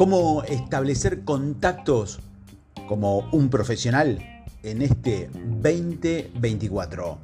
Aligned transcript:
¿Cómo 0.00 0.44
establecer 0.44 1.24
contactos 1.24 2.20
como 2.88 3.28
un 3.32 3.50
profesional 3.50 4.18
en 4.62 4.80
este 4.80 5.28
2024? 5.34 7.18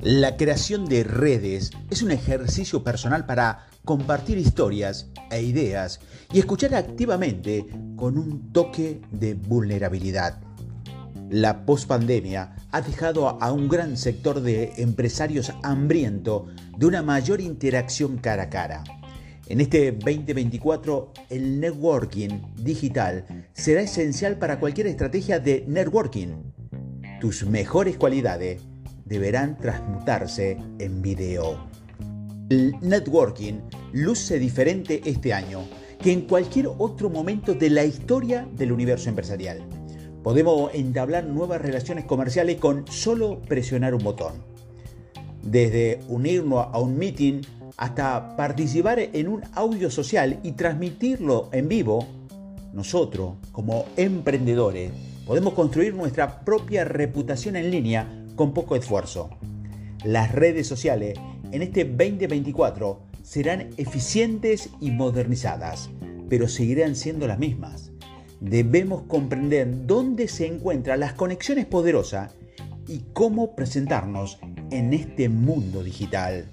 La 0.00 0.36
creación 0.36 0.86
de 0.86 1.04
redes 1.04 1.70
es 1.88 2.02
un 2.02 2.10
ejercicio 2.10 2.82
personal 2.82 3.26
para 3.26 3.68
compartir 3.84 4.38
historias 4.38 5.06
e 5.30 5.42
ideas 5.42 6.00
y 6.32 6.40
escuchar 6.40 6.74
activamente 6.74 7.64
con 7.94 8.18
un 8.18 8.52
toque 8.52 9.00
de 9.12 9.34
vulnerabilidad. 9.34 10.40
La 11.30 11.64
pospandemia 11.64 12.56
ha 12.72 12.80
dejado 12.80 13.40
a 13.40 13.52
un 13.52 13.68
gran 13.68 13.96
sector 13.96 14.40
de 14.40 14.72
empresarios 14.78 15.52
hambriento 15.62 16.48
de 16.76 16.86
una 16.86 17.02
mayor 17.04 17.40
interacción 17.40 18.18
cara 18.18 18.42
a 18.42 18.50
cara. 18.50 18.82
En 19.50 19.60
este 19.60 19.90
2024, 19.90 21.12
el 21.28 21.58
networking 21.58 22.38
digital 22.54 23.26
será 23.52 23.80
esencial 23.80 24.38
para 24.38 24.60
cualquier 24.60 24.86
estrategia 24.86 25.40
de 25.40 25.64
networking. 25.66 26.28
Tus 27.20 27.44
mejores 27.44 27.96
cualidades 27.96 28.62
deberán 29.04 29.58
transmutarse 29.58 30.56
en 30.78 31.02
video. 31.02 31.68
El 32.48 32.76
networking 32.80 33.54
luce 33.92 34.38
diferente 34.38 35.00
este 35.04 35.34
año 35.34 35.64
que 36.00 36.12
en 36.12 36.28
cualquier 36.28 36.68
otro 36.78 37.10
momento 37.10 37.52
de 37.52 37.70
la 37.70 37.84
historia 37.84 38.46
del 38.54 38.70
universo 38.70 39.08
empresarial. 39.08 39.66
Podemos 40.22 40.72
entablar 40.74 41.24
nuevas 41.24 41.60
relaciones 41.60 42.04
comerciales 42.04 42.60
con 42.60 42.86
solo 42.86 43.42
presionar 43.42 43.96
un 43.96 44.04
botón. 44.04 44.34
Desde 45.42 45.98
unirnos 46.06 46.68
a 46.70 46.78
un 46.78 46.96
meeting 46.96 47.42
hasta 47.76 48.36
participar 48.36 48.98
en 48.98 49.28
un 49.28 49.42
audio 49.54 49.90
social 49.90 50.40
y 50.42 50.52
transmitirlo 50.52 51.48
en 51.52 51.68
vivo, 51.68 52.06
nosotros, 52.72 53.34
como 53.52 53.86
emprendedores, 53.96 54.92
podemos 55.26 55.54
construir 55.54 55.94
nuestra 55.94 56.44
propia 56.44 56.84
reputación 56.84 57.56
en 57.56 57.70
línea 57.70 58.24
con 58.36 58.52
poco 58.52 58.76
esfuerzo. 58.76 59.30
Las 60.04 60.32
redes 60.32 60.66
sociales 60.66 61.18
en 61.52 61.62
este 61.62 61.84
2024 61.84 63.02
serán 63.22 63.70
eficientes 63.76 64.70
y 64.80 64.90
modernizadas, 64.90 65.90
pero 66.28 66.48
seguirán 66.48 66.96
siendo 66.96 67.26
las 67.26 67.38
mismas. 67.38 67.90
Debemos 68.40 69.02
comprender 69.02 69.86
dónde 69.86 70.26
se 70.28 70.46
encuentran 70.46 71.00
las 71.00 71.12
conexiones 71.12 71.66
poderosas 71.66 72.32
y 72.88 73.04
cómo 73.12 73.54
presentarnos 73.54 74.38
en 74.70 74.94
este 74.94 75.28
mundo 75.28 75.82
digital. 75.84 76.46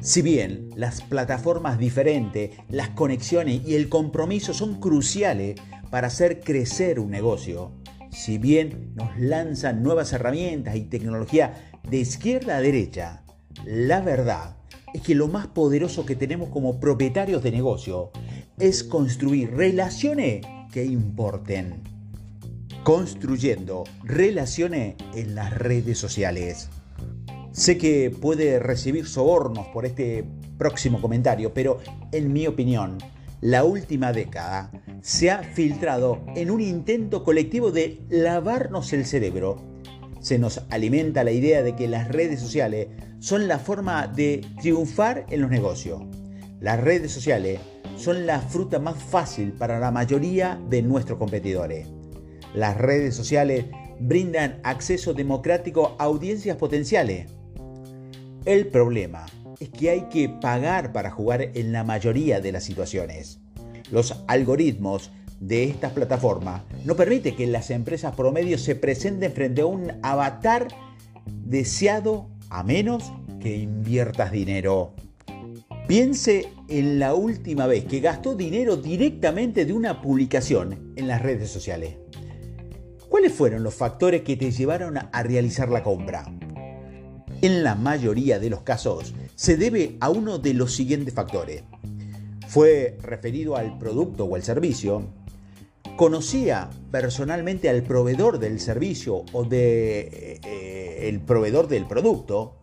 Si 0.00 0.22
bien 0.22 0.70
las 0.76 1.02
plataformas 1.02 1.78
diferentes, 1.78 2.52
las 2.68 2.90
conexiones 2.90 3.62
y 3.66 3.74
el 3.74 3.88
compromiso 3.88 4.54
son 4.54 4.80
cruciales 4.80 5.60
para 5.90 6.06
hacer 6.06 6.40
crecer 6.40 7.00
un 7.00 7.10
negocio, 7.10 7.72
si 8.10 8.38
bien 8.38 8.92
nos 8.94 9.18
lanzan 9.18 9.82
nuevas 9.82 10.12
herramientas 10.12 10.76
y 10.76 10.82
tecnología 10.82 11.72
de 11.88 11.98
izquierda 11.98 12.56
a 12.56 12.60
derecha, 12.60 13.24
la 13.64 14.00
verdad 14.00 14.56
es 14.94 15.02
que 15.02 15.14
lo 15.14 15.28
más 15.28 15.46
poderoso 15.46 16.06
que 16.06 16.16
tenemos 16.16 16.48
como 16.48 16.80
propietarios 16.80 17.42
de 17.42 17.52
negocio 17.52 18.10
es 18.58 18.82
construir 18.82 19.52
relaciones 19.52 20.44
que 20.72 20.84
importen. 20.84 21.82
Construyendo 22.82 23.84
relaciones 24.02 24.96
en 25.14 25.34
las 25.34 25.56
redes 25.56 25.98
sociales. 25.98 26.68
Sé 27.52 27.78
que 27.78 28.10
puede 28.10 28.60
recibir 28.60 29.06
sobornos 29.06 29.66
por 29.68 29.84
este 29.84 30.24
próximo 30.56 31.00
comentario, 31.00 31.52
pero 31.52 31.78
en 32.12 32.32
mi 32.32 32.46
opinión, 32.46 32.98
la 33.40 33.64
última 33.64 34.12
década 34.12 34.70
se 35.02 35.32
ha 35.32 35.42
filtrado 35.42 36.20
en 36.36 36.52
un 36.52 36.60
intento 36.60 37.24
colectivo 37.24 37.72
de 37.72 38.02
lavarnos 38.08 38.92
el 38.92 39.04
cerebro. 39.04 39.56
Se 40.20 40.38
nos 40.38 40.62
alimenta 40.70 41.24
la 41.24 41.32
idea 41.32 41.62
de 41.62 41.74
que 41.74 41.88
las 41.88 42.06
redes 42.08 42.38
sociales 42.38 42.86
son 43.18 43.48
la 43.48 43.58
forma 43.58 44.06
de 44.06 44.46
triunfar 44.60 45.26
en 45.28 45.40
los 45.40 45.50
negocios. 45.50 46.02
Las 46.60 46.78
redes 46.78 47.10
sociales 47.10 47.58
son 47.96 48.26
la 48.26 48.40
fruta 48.40 48.78
más 48.78 49.02
fácil 49.02 49.52
para 49.54 49.80
la 49.80 49.90
mayoría 49.90 50.60
de 50.68 50.82
nuestros 50.82 51.18
competidores. 51.18 51.88
Las 52.54 52.76
redes 52.76 53.16
sociales 53.16 53.64
brindan 53.98 54.60
acceso 54.62 55.14
democrático 55.14 55.96
a 55.98 56.04
audiencias 56.04 56.56
potenciales 56.56 57.39
el 58.44 58.68
problema 58.68 59.26
es 59.60 59.68
que 59.68 59.90
hay 59.90 60.02
que 60.08 60.28
pagar 60.28 60.92
para 60.92 61.10
jugar 61.10 61.42
en 61.54 61.72
la 61.72 61.84
mayoría 61.84 62.40
de 62.40 62.52
las 62.52 62.64
situaciones. 62.64 63.38
Los 63.90 64.22
algoritmos 64.26 65.10
de 65.40 65.64
estas 65.64 65.92
plataformas 65.92 66.62
no 66.84 66.96
permiten 66.96 67.36
que 67.36 67.46
las 67.46 67.70
empresas 67.70 68.14
promedio 68.14 68.58
se 68.58 68.74
presenten 68.74 69.32
frente 69.32 69.62
a 69.62 69.66
un 69.66 69.92
avatar 70.02 70.68
deseado 71.26 72.28
a 72.48 72.62
menos 72.62 73.12
que 73.40 73.56
inviertas 73.56 74.32
dinero. 74.32 74.94
Piense 75.86 76.48
en 76.68 76.98
la 76.98 77.14
última 77.14 77.66
vez 77.66 77.84
que 77.84 78.00
gastó 78.00 78.34
dinero 78.34 78.76
directamente 78.76 79.64
de 79.64 79.72
una 79.72 80.00
publicación 80.00 80.92
en 80.96 81.08
las 81.08 81.20
redes 81.20 81.50
sociales. 81.50 81.96
¿Cuáles 83.08 83.32
fueron 83.32 83.64
los 83.64 83.74
factores 83.74 84.22
que 84.22 84.36
te 84.36 84.52
llevaron 84.52 84.98
a 84.98 85.22
realizar 85.22 85.68
la 85.68 85.82
compra? 85.82 86.24
En 87.42 87.64
la 87.64 87.74
mayoría 87.74 88.38
de 88.38 88.50
los 88.50 88.62
casos 88.62 89.14
se 89.34 89.56
debe 89.56 89.96
a 90.00 90.10
uno 90.10 90.38
de 90.38 90.54
los 90.54 90.74
siguientes 90.74 91.14
factores. 91.14 91.62
Fue 92.48 92.98
referido 93.02 93.56
al 93.56 93.78
producto 93.78 94.24
o 94.24 94.34
al 94.34 94.42
servicio, 94.42 95.04
conocía 95.96 96.70
personalmente 96.90 97.68
al 97.68 97.82
proveedor 97.82 98.38
del 98.38 98.60
servicio 98.60 99.24
o 99.32 99.44
de, 99.44 100.40
eh, 100.42 101.08
el 101.08 101.20
proveedor 101.20 101.68
del 101.68 101.86
producto, 101.86 102.56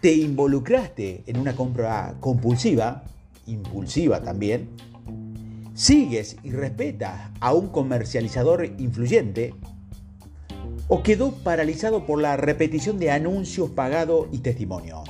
te 0.00 0.12
involucraste 0.14 1.24
en 1.26 1.38
una 1.38 1.56
compra 1.56 2.16
compulsiva, 2.20 3.04
impulsiva 3.46 4.22
también, 4.22 4.70
sigues 5.74 6.36
y 6.42 6.50
respetas 6.52 7.30
a 7.40 7.52
un 7.52 7.68
comercializador 7.68 8.64
influyente, 8.78 9.54
o 10.88 11.02
quedó 11.02 11.32
paralizado 11.32 12.06
por 12.06 12.20
la 12.20 12.36
repetición 12.36 12.98
de 12.98 13.10
anuncios 13.10 13.70
pagados 13.70 14.28
y 14.32 14.38
testimonios. 14.38 15.08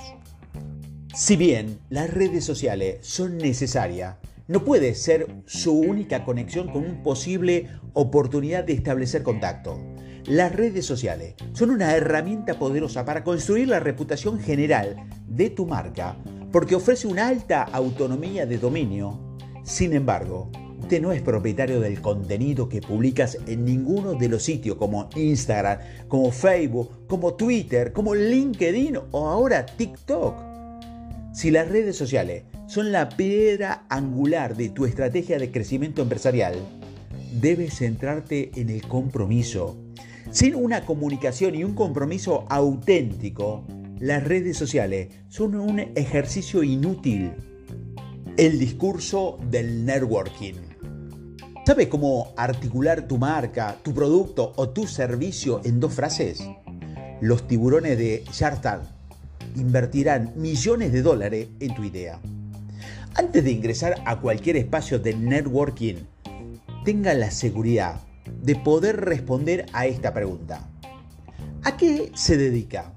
Si 1.14 1.36
bien 1.36 1.78
las 1.88 2.10
redes 2.10 2.44
sociales 2.44 2.98
son 3.02 3.38
necesarias, 3.38 4.16
no 4.48 4.64
puede 4.64 4.94
ser 4.94 5.26
su 5.46 5.72
única 5.72 6.24
conexión 6.24 6.68
con 6.68 6.84
una 6.84 7.02
posible 7.02 7.68
oportunidad 7.94 8.64
de 8.64 8.74
establecer 8.74 9.22
contacto. 9.22 9.78
Las 10.26 10.54
redes 10.54 10.84
sociales 10.86 11.34
son 11.52 11.70
una 11.70 11.94
herramienta 11.94 12.58
poderosa 12.58 13.04
para 13.04 13.24
construir 13.24 13.68
la 13.68 13.80
reputación 13.80 14.38
general 14.38 15.08
de 15.26 15.50
tu 15.50 15.66
marca 15.66 16.16
porque 16.52 16.74
ofrece 16.74 17.06
una 17.06 17.28
alta 17.28 17.62
autonomía 17.62 18.46
de 18.46 18.58
dominio. 18.58 19.36
Sin 19.62 19.92
embargo, 19.92 20.50
Usted 20.86 21.02
no 21.02 21.10
es 21.10 21.20
propietario 21.20 21.80
del 21.80 22.00
contenido 22.00 22.68
que 22.68 22.80
publicas 22.80 23.38
en 23.48 23.64
ninguno 23.64 24.14
de 24.14 24.28
los 24.28 24.44
sitios 24.44 24.76
como 24.76 25.10
Instagram, 25.16 25.80
como 26.06 26.30
Facebook, 26.30 27.08
como 27.08 27.34
Twitter, 27.34 27.92
como 27.92 28.14
LinkedIn 28.14 28.96
o 29.10 29.26
ahora 29.28 29.66
TikTok. 29.66 30.36
Si 31.34 31.50
las 31.50 31.68
redes 31.68 31.96
sociales 31.96 32.44
son 32.68 32.92
la 32.92 33.08
piedra 33.08 33.84
angular 33.88 34.56
de 34.56 34.68
tu 34.68 34.84
estrategia 34.84 35.40
de 35.40 35.50
crecimiento 35.50 36.02
empresarial, 36.02 36.54
debes 37.32 37.78
centrarte 37.78 38.52
en 38.54 38.70
el 38.70 38.82
compromiso. 38.86 39.76
Sin 40.30 40.54
una 40.54 40.86
comunicación 40.86 41.56
y 41.56 41.64
un 41.64 41.74
compromiso 41.74 42.44
auténtico, 42.48 43.64
las 43.98 44.22
redes 44.22 44.56
sociales 44.56 45.08
son 45.26 45.56
un 45.56 45.80
ejercicio 45.80 46.62
inútil. 46.62 47.32
El 48.36 48.60
discurso 48.60 49.40
del 49.50 49.84
networking. 49.84 50.65
¿Sabes 51.66 51.88
cómo 51.88 52.32
articular 52.36 53.08
tu 53.08 53.18
marca, 53.18 53.76
tu 53.82 53.92
producto 53.92 54.52
o 54.54 54.68
tu 54.68 54.86
servicio 54.86 55.60
en 55.64 55.80
dos 55.80 55.94
frases? 55.94 56.38
Los 57.20 57.48
tiburones 57.48 57.98
de 57.98 58.22
Shark 58.32 58.82
invertirán 59.56 60.32
millones 60.36 60.92
de 60.92 61.02
dólares 61.02 61.48
en 61.58 61.74
tu 61.74 61.82
idea. 61.82 62.20
Antes 63.16 63.42
de 63.42 63.50
ingresar 63.50 63.96
a 64.04 64.20
cualquier 64.20 64.56
espacio 64.58 65.00
de 65.00 65.16
networking, 65.16 65.96
tenga 66.84 67.12
la 67.14 67.32
seguridad 67.32 67.96
de 68.42 68.54
poder 68.54 69.04
responder 69.04 69.66
a 69.72 69.86
esta 69.86 70.14
pregunta. 70.14 70.68
¿A 71.64 71.76
qué 71.76 72.12
se 72.14 72.36
dedica? 72.36 72.92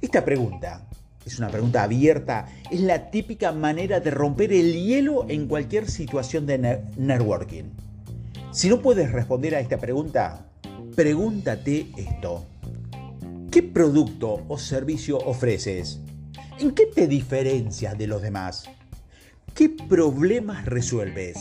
Esta 0.00 0.24
pregunta 0.24 0.85
es 1.26 1.38
una 1.40 1.48
pregunta 1.48 1.82
abierta, 1.82 2.46
es 2.70 2.80
la 2.80 3.10
típica 3.10 3.50
manera 3.50 3.98
de 3.98 4.12
romper 4.12 4.52
el 4.52 4.72
hielo 4.72 5.26
en 5.28 5.48
cualquier 5.48 5.90
situación 5.90 6.46
de 6.46 6.84
networking. 6.96 7.64
Si 8.52 8.68
no 8.68 8.80
puedes 8.80 9.10
responder 9.10 9.56
a 9.56 9.60
esta 9.60 9.78
pregunta, 9.78 10.46
pregúntate 10.94 11.88
esto. 11.96 12.46
¿Qué 13.50 13.62
producto 13.64 14.44
o 14.46 14.56
servicio 14.56 15.18
ofreces? 15.18 15.98
¿En 16.60 16.70
qué 16.70 16.86
te 16.86 17.08
diferencias 17.08 17.98
de 17.98 18.06
los 18.06 18.22
demás? 18.22 18.70
¿Qué 19.54 19.68
problemas 19.68 20.64
resuelves? 20.64 21.36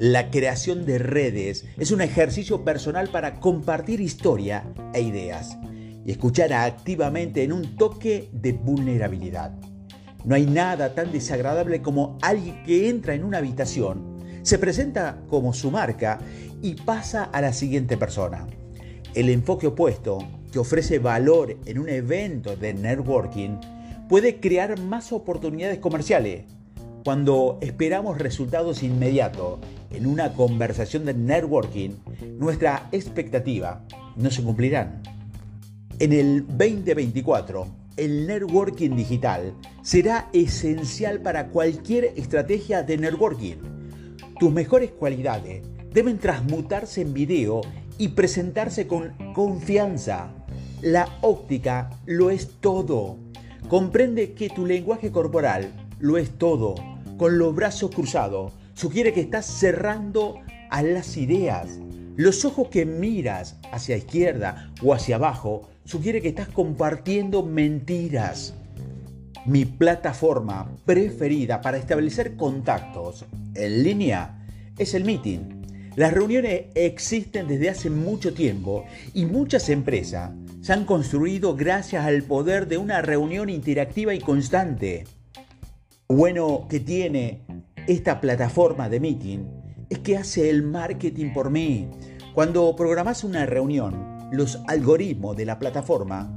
La 0.00 0.30
creación 0.30 0.84
de 0.84 0.98
redes 0.98 1.66
es 1.78 1.92
un 1.92 2.00
ejercicio 2.00 2.64
personal 2.64 3.08
para 3.10 3.38
compartir 3.38 4.00
historia 4.00 4.64
e 4.92 5.02
ideas 5.02 5.56
y 6.04 6.12
escuchar 6.12 6.52
activamente 6.52 7.42
en 7.42 7.52
un 7.52 7.76
toque 7.76 8.28
de 8.32 8.52
vulnerabilidad. 8.52 9.52
No 10.24 10.34
hay 10.34 10.46
nada 10.46 10.94
tan 10.94 11.10
desagradable 11.10 11.82
como 11.82 12.18
alguien 12.22 12.62
que 12.64 12.88
entra 12.88 13.14
en 13.14 13.24
una 13.24 13.38
habitación, 13.38 14.12
se 14.42 14.58
presenta 14.58 15.22
como 15.28 15.52
su 15.52 15.70
marca 15.70 16.18
y 16.60 16.74
pasa 16.74 17.24
a 17.24 17.40
la 17.40 17.52
siguiente 17.52 17.96
persona. 17.96 18.46
El 19.14 19.28
enfoque 19.28 19.68
opuesto, 19.68 20.18
que 20.50 20.58
ofrece 20.58 20.98
valor 20.98 21.56
en 21.64 21.78
un 21.78 21.88
evento 21.88 22.56
de 22.56 22.74
networking, 22.74 23.58
puede 24.08 24.40
crear 24.40 24.78
más 24.80 25.12
oportunidades 25.12 25.78
comerciales. 25.78 26.44
Cuando 27.04 27.58
esperamos 27.62 28.18
resultados 28.18 28.82
inmediatos 28.82 29.60
en 29.90 30.06
una 30.06 30.32
conversación 30.34 31.04
de 31.04 31.14
networking, 31.14 31.90
nuestra 32.38 32.88
expectativa 32.92 33.84
no 34.16 34.30
se 34.30 34.42
cumplirán. 34.42 35.02
En 36.02 36.12
el 36.12 36.44
2024, 36.48 37.64
el 37.96 38.26
networking 38.26 38.96
digital 38.96 39.54
será 39.82 40.28
esencial 40.32 41.20
para 41.20 41.46
cualquier 41.46 42.06
estrategia 42.16 42.82
de 42.82 42.98
networking. 42.98 43.54
Tus 44.40 44.50
mejores 44.50 44.90
cualidades 44.90 45.62
deben 45.92 46.18
transmutarse 46.18 47.02
en 47.02 47.14
video 47.14 47.60
y 47.98 48.08
presentarse 48.08 48.88
con 48.88 49.12
confianza. 49.32 50.32
La 50.80 51.08
óptica 51.20 51.90
lo 52.04 52.30
es 52.30 52.48
todo. 52.58 53.18
Comprende 53.68 54.32
que 54.32 54.50
tu 54.50 54.66
lenguaje 54.66 55.12
corporal 55.12 55.72
lo 56.00 56.18
es 56.18 56.30
todo. 56.30 56.74
Con 57.16 57.38
los 57.38 57.54
brazos 57.54 57.92
cruzados, 57.94 58.54
sugiere 58.74 59.12
que 59.12 59.20
estás 59.20 59.46
cerrando 59.46 60.40
a 60.68 60.82
las 60.82 61.16
ideas. 61.16 61.78
Los 62.16 62.44
ojos 62.44 62.70
que 62.70 62.86
miras 62.86 63.60
hacia 63.70 63.96
izquierda 63.96 64.72
o 64.82 64.94
hacia 64.94 65.14
abajo 65.14 65.68
sugiere 65.84 66.20
que 66.20 66.28
estás 66.28 66.48
compartiendo 66.48 67.42
mentiras. 67.42 68.54
Mi 69.46 69.64
plataforma 69.64 70.70
preferida 70.84 71.60
para 71.60 71.76
establecer 71.76 72.36
contactos 72.36 73.24
en 73.54 73.82
línea 73.82 74.46
es 74.78 74.94
el 74.94 75.04
meeting. 75.04 75.62
Las 75.96 76.12
reuniones 76.12 76.66
existen 76.74 77.48
desde 77.48 77.68
hace 77.68 77.90
mucho 77.90 78.32
tiempo 78.32 78.84
y 79.12 79.26
muchas 79.26 79.68
empresas 79.68 80.30
se 80.62 80.72
han 80.72 80.84
construido 80.84 81.56
gracias 81.56 82.04
al 82.04 82.22
poder 82.22 82.68
de 82.68 82.78
una 82.78 83.02
reunión 83.02 83.50
interactiva 83.50 84.14
y 84.14 84.20
constante. 84.20 85.04
Bueno 86.08 86.66
que 86.70 86.80
tiene 86.80 87.42
esta 87.88 88.20
plataforma 88.20 88.88
de 88.88 89.00
meeting 89.00 89.40
es 89.90 89.98
que 89.98 90.16
hace 90.16 90.48
el 90.48 90.62
marketing 90.62 91.32
por 91.34 91.50
mí. 91.50 91.88
Cuando 92.32 92.74
programas 92.76 93.24
una 93.24 93.44
reunión, 93.44 94.11
los 94.32 94.60
algoritmos 94.66 95.36
de 95.36 95.44
la 95.44 95.58
plataforma 95.58 96.32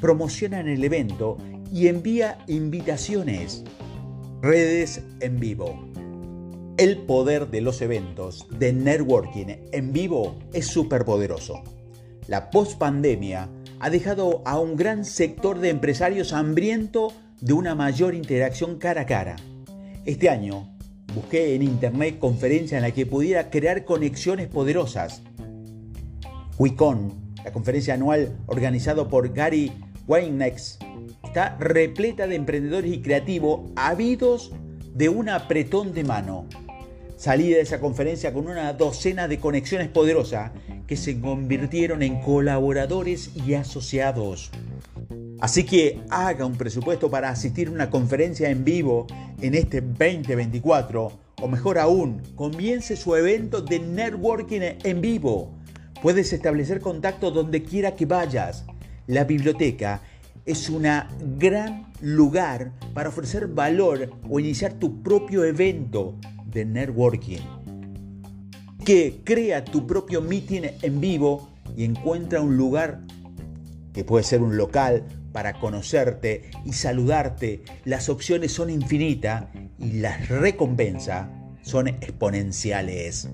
promocionan 0.00 0.68
el 0.68 0.82
evento 0.84 1.36
y 1.72 1.88
envía 1.88 2.38
invitaciones. 2.46 3.64
Redes 4.40 5.02
en 5.20 5.38
vivo. 5.38 5.90
El 6.78 6.98
poder 6.98 7.50
de 7.50 7.60
los 7.60 7.82
eventos 7.82 8.46
de 8.56 8.72
networking 8.72 9.46
en 9.72 9.92
vivo 9.92 10.38
es 10.54 10.68
súper 10.68 11.04
poderoso. 11.04 11.62
La 12.28 12.50
post-pandemia 12.50 13.50
ha 13.80 13.90
dejado 13.90 14.42
a 14.46 14.58
un 14.58 14.76
gran 14.76 15.04
sector 15.04 15.58
de 15.58 15.70
empresarios 15.70 16.32
hambriento 16.32 17.12
de 17.40 17.52
una 17.52 17.74
mayor 17.74 18.14
interacción 18.14 18.78
cara 18.78 19.02
a 19.02 19.06
cara. 19.06 19.36
Este 20.06 20.30
año 20.30 20.68
busqué 21.14 21.56
en 21.56 21.62
internet 21.62 22.18
conferencias 22.20 22.78
en 22.78 22.82
la 22.82 22.92
que 22.92 23.06
pudiera 23.06 23.50
crear 23.50 23.84
conexiones 23.84 24.46
poderosas. 24.46 25.22
La 27.44 27.52
conferencia 27.52 27.94
anual 27.94 28.36
organizada 28.46 29.08
por 29.08 29.32
Gary 29.32 29.72
Weinnex, 30.06 30.78
está 31.24 31.56
repleta 31.58 32.26
de 32.26 32.36
emprendedores 32.36 32.92
y 32.92 33.00
creativos 33.00 33.70
ávidos 33.76 34.52
de 34.94 35.08
un 35.08 35.28
apretón 35.28 35.92
de 35.94 36.04
mano 36.04 36.46
Salí 37.20 37.50
de 37.50 37.60
esa 37.60 37.80
conferencia 37.80 38.32
con 38.32 38.46
una 38.46 38.72
docena 38.72 39.28
de 39.28 39.38
conexiones 39.38 39.88
poderosas 39.88 40.52
que 40.86 40.96
se 40.96 41.20
convirtieron 41.20 42.02
en 42.02 42.22
colaboradores 42.22 43.32
y 43.46 43.52
asociados. 43.52 44.50
Así 45.38 45.64
que 45.64 46.00
haga 46.08 46.46
un 46.46 46.56
presupuesto 46.56 47.10
para 47.10 47.28
asistir 47.28 47.68
a 47.68 47.72
una 47.72 47.90
conferencia 47.90 48.48
en 48.48 48.64
vivo 48.64 49.06
en 49.42 49.54
este 49.54 49.82
2024 49.82 51.12
o 51.42 51.46
mejor 51.46 51.78
aún, 51.78 52.22
comience 52.36 52.96
su 52.96 53.14
evento 53.14 53.60
de 53.60 53.80
networking 53.80 54.78
en 54.82 55.00
vivo. 55.02 55.59
Puedes 56.02 56.32
establecer 56.32 56.80
contacto 56.80 57.30
donde 57.30 57.62
quiera 57.62 57.94
que 57.94 58.06
vayas. 58.06 58.64
La 59.06 59.24
biblioteca 59.24 60.00
es 60.46 60.70
un 60.70 60.86
gran 61.38 61.92
lugar 62.00 62.72
para 62.94 63.10
ofrecer 63.10 63.48
valor 63.48 64.10
o 64.28 64.40
iniciar 64.40 64.72
tu 64.74 65.02
propio 65.02 65.44
evento 65.44 66.16
de 66.46 66.64
networking. 66.64 67.40
Que 68.82 69.20
crea 69.24 69.62
tu 69.62 69.86
propio 69.86 70.22
meeting 70.22 70.62
en 70.80 71.00
vivo 71.02 71.50
y 71.76 71.84
encuentra 71.84 72.40
un 72.40 72.56
lugar 72.56 73.02
que 73.92 74.02
puede 74.02 74.24
ser 74.24 74.40
un 74.40 74.56
local 74.56 75.04
para 75.32 75.60
conocerte 75.60 76.50
y 76.64 76.72
saludarte. 76.72 77.62
Las 77.84 78.08
opciones 78.08 78.52
son 78.52 78.70
infinitas 78.70 79.44
y 79.78 80.00
las 80.00 80.28
recompensas 80.30 81.28
son 81.62 81.88
exponenciales. 81.88 83.28